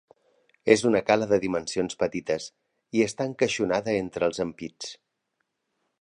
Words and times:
És 0.75 0.83
una 0.91 1.01
cala 1.09 1.27
de 1.31 1.39
dimensions 1.43 1.99
petites 2.03 2.47
i 2.99 3.03
està 3.09 3.27
encaixonada 3.33 3.97
entre 4.03 4.29
els 4.31 4.45
empits. 4.51 4.91